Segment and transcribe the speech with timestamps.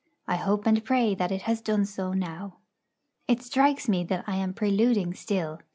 [0.27, 2.57] I hope and pray that it has done so now.
[3.27, 5.59] It strikes me that I am preluding still.